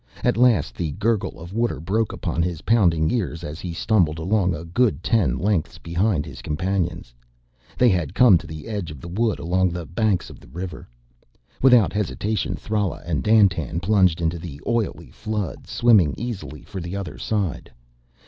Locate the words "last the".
0.35-0.93